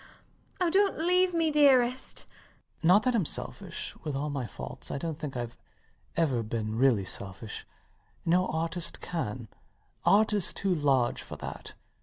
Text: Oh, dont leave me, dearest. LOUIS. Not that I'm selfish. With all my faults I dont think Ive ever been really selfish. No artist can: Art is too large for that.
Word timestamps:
Oh, 0.59 0.71
dont 0.71 0.97
leave 0.97 1.31
me, 1.31 1.51
dearest. 1.51 2.25
LOUIS. 2.27 2.83
Not 2.87 3.03
that 3.03 3.13
I'm 3.13 3.23
selfish. 3.23 3.95
With 4.01 4.15
all 4.15 4.31
my 4.31 4.47
faults 4.47 4.89
I 4.89 4.97
dont 4.97 5.19
think 5.19 5.37
Ive 5.37 5.55
ever 6.17 6.41
been 6.41 6.75
really 6.75 7.05
selfish. 7.05 7.67
No 8.25 8.47
artist 8.47 8.99
can: 8.99 9.47
Art 10.03 10.33
is 10.33 10.53
too 10.55 10.73
large 10.73 11.21
for 11.21 11.35
that. 11.35 11.75